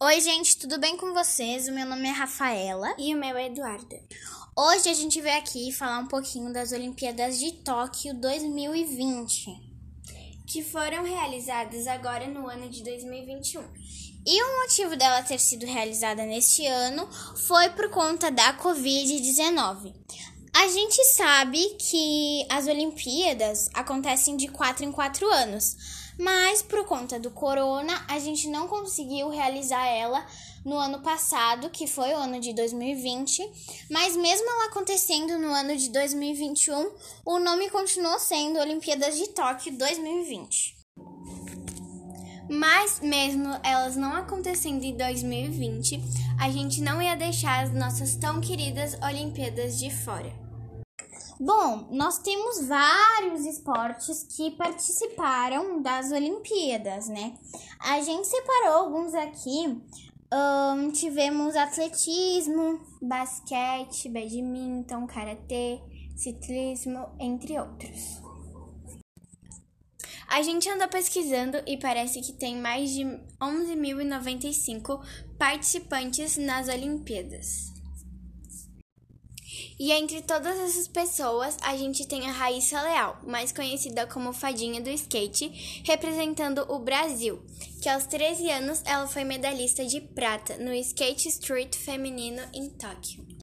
Oi, 0.00 0.20
gente, 0.20 0.56
tudo 0.56 0.78
bem 0.78 0.96
com 0.96 1.12
vocês? 1.12 1.66
O 1.66 1.72
meu 1.72 1.84
nome 1.84 2.06
é 2.06 2.12
Rafaela. 2.12 2.94
E 2.96 3.12
o 3.12 3.18
meu 3.18 3.36
é 3.36 3.46
Eduardo. 3.46 3.96
Hoje 4.56 4.88
a 4.88 4.94
gente 4.94 5.20
veio 5.20 5.36
aqui 5.36 5.72
falar 5.72 5.98
um 5.98 6.06
pouquinho 6.06 6.52
das 6.52 6.70
Olimpíadas 6.70 7.36
de 7.36 7.50
Tóquio 7.64 8.14
2020, 8.14 9.50
que 10.46 10.62
foram 10.62 11.02
realizadas 11.02 11.88
agora 11.88 12.28
no 12.28 12.46
ano 12.46 12.68
de 12.68 12.84
2021. 12.84 13.60
E 14.24 14.40
o 14.40 14.60
motivo 14.60 14.94
dela 14.94 15.20
ter 15.24 15.40
sido 15.40 15.66
realizada 15.66 16.24
neste 16.24 16.64
ano 16.64 17.08
foi 17.48 17.68
por 17.70 17.90
conta 17.90 18.30
da 18.30 18.56
Covid-19. 18.56 19.92
A 20.60 20.66
gente 20.66 21.04
sabe 21.04 21.76
que 21.78 22.44
as 22.48 22.66
Olimpíadas 22.66 23.70
acontecem 23.72 24.36
de 24.36 24.48
4 24.48 24.84
em 24.84 24.90
4 24.90 25.24
anos, 25.30 25.76
mas 26.18 26.62
por 26.62 26.84
conta 26.84 27.16
do 27.16 27.30
corona, 27.30 28.04
a 28.08 28.18
gente 28.18 28.48
não 28.48 28.66
conseguiu 28.66 29.28
realizar 29.28 29.86
ela 29.86 30.26
no 30.64 30.76
ano 30.76 30.98
passado, 30.98 31.70
que 31.70 31.86
foi 31.86 32.12
o 32.12 32.16
ano 32.16 32.40
de 32.40 32.52
2020, 32.52 33.40
mas 33.88 34.16
mesmo 34.16 34.50
ela 34.50 34.66
acontecendo 34.66 35.38
no 35.38 35.46
ano 35.46 35.76
de 35.76 35.90
2021, 35.90 36.90
o 37.24 37.38
nome 37.38 37.70
continuou 37.70 38.18
sendo 38.18 38.58
Olimpíadas 38.58 39.16
de 39.16 39.28
Tóquio 39.28 39.78
2020. 39.78 40.76
Mas 42.50 42.98
mesmo 42.98 43.48
elas 43.62 43.94
não 43.94 44.12
acontecendo 44.12 44.82
em 44.82 44.96
2020, 44.96 46.02
a 46.40 46.50
gente 46.50 46.80
não 46.80 47.00
ia 47.00 47.14
deixar 47.14 47.62
as 47.62 47.72
nossas 47.72 48.16
tão 48.16 48.40
queridas 48.40 48.98
Olimpíadas 49.00 49.78
de 49.78 49.88
fora. 49.88 50.47
Bom, 51.40 51.86
nós 51.92 52.18
temos 52.18 52.66
vários 52.66 53.46
esportes 53.46 54.24
que 54.24 54.50
participaram 54.56 55.80
das 55.80 56.10
Olimpíadas, 56.10 57.06
né? 57.08 57.38
A 57.78 58.00
gente 58.00 58.26
separou 58.26 58.86
alguns 58.86 59.14
aqui. 59.14 59.80
Um, 60.32 60.90
tivemos 60.90 61.54
atletismo, 61.54 62.80
basquete, 63.00 64.08
badminton, 64.08 65.06
karatê, 65.06 65.80
ciclismo, 66.16 67.08
entre 67.20 67.58
outros. 67.58 68.20
A 70.26 70.42
gente 70.42 70.68
anda 70.68 70.88
pesquisando 70.88 71.62
e 71.66 71.76
parece 71.76 72.20
que 72.20 72.32
tem 72.32 72.56
mais 72.56 72.90
de 72.90 73.04
11.095 73.40 75.00
participantes 75.38 76.36
nas 76.36 76.68
Olimpíadas. 76.68 77.77
E 79.78 79.92
entre 79.92 80.20
todas 80.22 80.58
essas 80.58 80.88
pessoas, 80.88 81.56
a 81.62 81.76
gente 81.76 82.06
tem 82.06 82.28
a 82.28 82.32
Raíssa 82.32 82.82
Leal, 82.82 83.20
mais 83.24 83.52
conhecida 83.52 84.08
como 84.08 84.32
Fadinha 84.32 84.80
do 84.80 84.90
Skate, 84.90 85.82
representando 85.84 86.66
o 86.68 86.80
Brasil, 86.80 87.40
que 87.80 87.88
aos 87.88 88.04
13 88.06 88.50
anos 88.50 88.82
ela 88.84 89.06
foi 89.06 89.22
medalhista 89.22 89.84
de 89.84 90.00
prata 90.00 90.56
no 90.56 90.74
Skate 90.74 91.28
Street 91.28 91.76
feminino 91.76 92.42
em 92.52 92.68
Tóquio. 92.70 93.37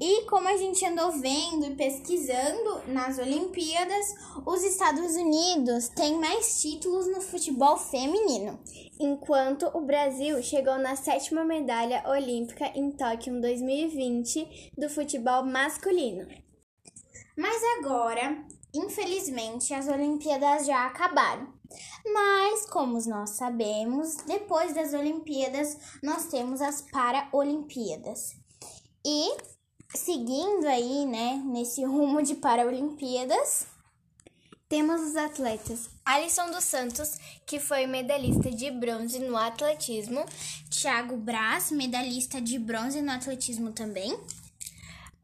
E 0.00 0.24
como 0.26 0.48
a 0.48 0.56
gente 0.56 0.84
andou 0.84 1.12
vendo 1.12 1.66
e 1.66 1.76
pesquisando 1.76 2.82
nas 2.88 3.18
Olimpíadas, 3.18 4.14
os 4.44 4.64
Estados 4.64 5.14
Unidos 5.14 5.88
têm 5.88 6.18
mais 6.18 6.60
títulos 6.60 7.06
no 7.06 7.20
futebol 7.20 7.76
feminino, 7.76 8.58
enquanto 8.98 9.66
o 9.74 9.82
Brasil 9.82 10.42
chegou 10.42 10.78
na 10.78 10.96
sétima 10.96 11.44
medalha 11.44 12.02
olímpica 12.08 12.66
em 12.74 12.90
Tóquio 12.90 13.40
2020 13.40 14.72
do 14.76 14.90
futebol 14.90 15.44
masculino. 15.44 16.26
Mas 17.36 17.62
agora, 17.78 18.44
infelizmente, 18.74 19.72
as 19.72 19.86
Olimpíadas 19.86 20.66
já 20.66 20.86
acabaram. 20.86 21.52
Mas, 22.06 22.66
como 22.66 22.98
nós 23.08 23.30
sabemos, 23.30 24.16
depois 24.26 24.74
das 24.74 24.92
Olimpíadas, 24.92 25.76
nós 26.02 26.26
temos 26.26 26.60
as 26.60 26.82
Paralimpíadas. 26.82 28.30
E 29.04 29.53
seguindo 29.94 30.66
aí, 30.66 31.06
né, 31.06 31.42
nesse 31.46 31.84
rumo 31.84 32.22
de 32.22 32.34
Paralimpíadas, 32.34 33.66
temos 34.68 35.00
os 35.00 35.16
atletas 35.16 35.88
Alisson 36.04 36.50
dos 36.50 36.64
Santos, 36.64 37.16
que 37.46 37.60
foi 37.60 37.86
medalhista 37.86 38.50
de 38.50 38.70
bronze 38.70 39.18
no 39.20 39.36
atletismo, 39.36 40.24
Thiago 40.68 41.16
Braz, 41.16 41.70
medalhista 41.70 42.40
de 42.40 42.58
bronze 42.58 43.00
no 43.00 43.12
atletismo 43.12 43.72
também, 43.72 44.18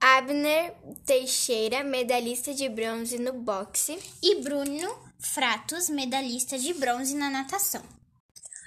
Abner 0.00 0.74
Teixeira, 1.06 1.84
medalhista 1.84 2.52
de 2.52 2.68
bronze 2.68 3.18
no 3.18 3.32
boxe, 3.32 3.98
e 4.22 4.42
Bruno 4.42 4.94
Fratos, 5.18 5.88
medalhista 5.88 6.58
de 6.58 6.74
bronze 6.74 7.14
na 7.14 7.30
natação. 7.30 7.82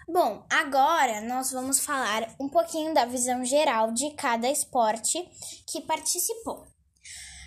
Bom, 0.09 0.45
agora 0.49 1.19
nós 1.19 1.51
vamos 1.51 1.79
falar 1.81 2.33
um 2.39 2.47
pouquinho 2.47 2.93
da 2.93 3.03
visão 3.03 3.43
geral 3.43 3.91
de 3.91 4.09
cada 4.11 4.49
esporte 4.49 5.21
que 5.69 5.81
participou. 5.81 6.65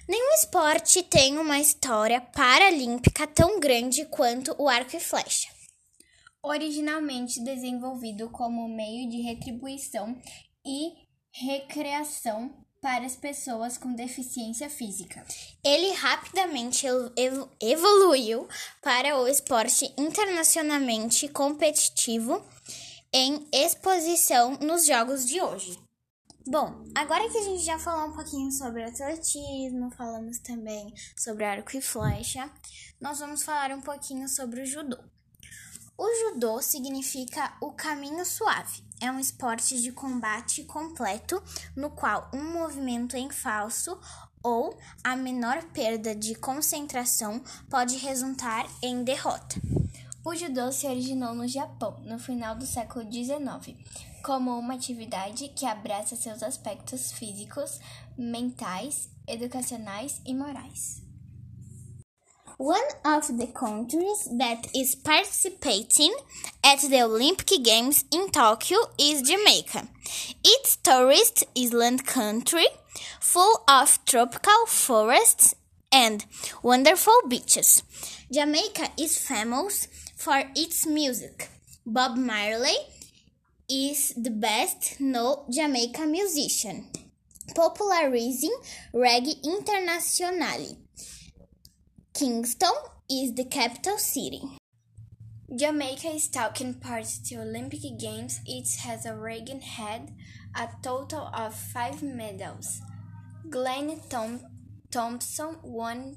Nenhum 0.07 0.35
esporte 0.35 1.03
tem 1.03 1.39
uma 1.39 1.59
história 1.59 2.21
paralímpica 2.21 3.27
tão 3.27 3.59
grande 3.59 4.05
quanto 4.05 4.55
o 4.59 4.69
arco 4.69 4.95
e 4.95 5.01
flecha. 5.01 5.49
Originalmente 6.43 7.43
desenvolvido 7.43 8.29
como 8.29 8.69
meio 8.69 9.09
de 9.09 9.23
retribuição 9.23 10.15
e 10.63 10.93
recreação 11.33 12.55
para 12.81 13.05
as 13.05 13.15
pessoas 13.15 13.77
com 13.77 13.95
deficiência 13.95 14.71
física. 14.71 15.25
Ele 15.65 15.93
rapidamente 15.93 16.87
evoluiu 17.61 18.49
para 18.83 19.19
o 19.19 19.29
esporte 19.29 19.93
internacionalmente 19.99 21.29
competitivo 21.29 22.43
em 23.13 23.47
exposição 23.53 24.57
nos 24.61 24.87
jogos 24.87 25.27
de 25.27 25.41
hoje. 25.41 25.79
Bom, 26.47 26.85
agora 26.95 27.29
que 27.29 27.39
a 27.39 27.43
gente 27.43 27.63
já 27.63 27.79
falou 27.79 28.09
um 28.09 28.15
pouquinho 28.15 28.51
sobre 28.51 28.83
atletismo, 28.83 29.91
falamos 29.91 30.39
também 30.39 30.93
sobre 31.17 31.45
arco 31.45 31.77
e 31.77 31.83
flecha, 31.83 32.51
nós 33.01 33.19
vamos 33.19 33.43
falar 33.43 33.71
um 33.73 33.81
pouquinho 33.81 34.27
sobre 34.29 34.63
o 34.63 34.67
judô. 34.67 34.99
O 36.03 36.09
judô 36.15 36.63
significa 36.63 37.53
o 37.61 37.73
caminho 37.73 38.25
suave. 38.25 38.83
É 39.03 39.13
um 39.13 39.21
esporte 39.21 39.83
de 39.83 39.93
combate 39.93 40.65
completo 40.65 41.43
no 41.77 41.91
qual 41.91 42.31
um 42.33 42.43
movimento 42.43 43.19
em 43.19 43.29
falso 43.29 44.01
ou 44.43 44.79
a 45.05 45.15
menor 45.15 45.63
perda 45.75 46.15
de 46.15 46.35
concentração 46.35 47.45
pode 47.69 47.99
resultar 47.99 48.67
em 48.83 49.05
derrota. 49.05 49.61
O 50.25 50.35
judô 50.35 50.73
se 50.73 50.87
originou 50.87 51.35
no 51.35 51.47
Japão 51.47 52.01
no 52.07 52.19
final 52.19 52.57
do 52.57 52.65
século 52.65 53.05
XIX, 53.05 53.77
como 54.25 54.59
uma 54.59 54.73
atividade 54.73 55.49
que 55.49 55.67
abraça 55.67 56.17
seus 56.17 56.43
aspectos 56.43 57.13
físicos, 57.13 57.79
mentais, 58.17 59.11
educacionais 59.29 60.19
e 60.25 60.33
morais. 60.33 61.10
One 62.61 62.91
of 63.07 63.39
the 63.39 63.47
countries 63.47 64.29
that 64.37 64.67
is 64.77 64.95
participating 64.95 66.15
at 66.63 66.81
the 66.83 67.01
Olympic 67.01 67.65
Games 67.65 68.05
in 68.13 68.29
Tokyo 68.29 68.81
is 68.99 69.23
Jamaica. 69.23 69.89
It's 70.45 70.77
tourist 70.77 71.45
island 71.57 72.05
country 72.05 72.67
full 73.19 73.65
of 73.67 73.99
tropical 74.05 74.67
forests 74.67 75.55
and 75.91 76.27
wonderful 76.63 77.19
beaches. 77.27 77.83
Jamaica 78.31 78.89
is 78.99 79.17
famous 79.17 79.89
for 80.15 80.43
its 80.55 80.87
music. 80.87 81.49
Bob 81.87 82.19
Marley 82.19 82.77
is 83.71 84.13
the 84.15 84.29
best 84.29 85.01
known 85.01 85.51
Jamaican 85.51 86.11
musician, 86.11 86.91
popularizing 87.55 88.55
reggae 88.93 89.43
internationally. 89.43 90.77
Kingston 92.13 92.73
is 93.09 93.35
the 93.35 93.45
capital 93.45 93.97
city. 93.97 94.43
Jamaica 95.55 96.09
is 96.09 96.29
taking 96.29 96.75
part 96.75 97.07
to 97.27 97.37
Olympic 97.37 97.83
Games. 97.99 98.41
It 98.47 98.69
has 98.83 99.07
already 99.07 99.59
had 99.61 100.13
a 100.55 100.69
total 100.83 101.31
of 101.33 101.55
five 101.55 102.03
medals. 102.03 102.81
Glenn 103.49 104.01
Tom 104.09 104.41
Thompson 104.91 105.57
won, 105.63 106.17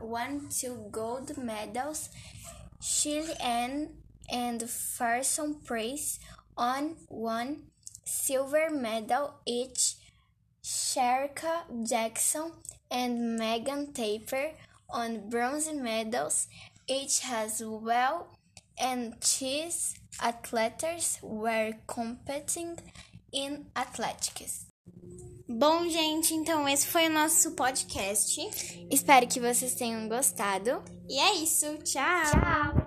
won 0.00 0.48
two 0.48 0.88
gold 0.90 1.36
medals. 1.36 2.08
Shirley 2.80 3.34
Ann 3.40 3.90
and 4.32 4.68
Farson 4.68 5.60
Price 5.64 6.18
on 6.56 6.96
one 7.08 7.64
silver 8.04 8.70
medal 8.70 9.34
each. 9.46 9.96
Sherka 10.62 11.64
Jackson 11.86 12.52
and 12.90 13.36
Megan 13.36 13.92
Taper 13.92 14.52
on 14.94 15.28
bronze 15.28 15.72
medals, 15.72 16.46
each 16.88 17.20
has 17.20 17.62
well 17.62 18.28
and 18.80 19.14
cheese 19.20 19.94
athletes 20.22 21.18
were 21.22 21.72
competing 21.86 22.78
in 23.32 23.66
athletics. 23.76 24.66
Bom, 25.46 25.88
gente, 25.88 26.32
então 26.34 26.66
esse 26.68 26.86
foi 26.86 27.06
o 27.06 27.12
nosso 27.12 27.50
podcast. 27.52 28.40
Espero 28.90 29.26
que 29.26 29.40
vocês 29.40 29.74
tenham 29.74 30.08
gostado. 30.08 30.82
E 31.08 31.18
é 31.18 31.34
isso. 31.34 31.66
Tchau. 31.84 32.30
Tchau. 32.30 32.83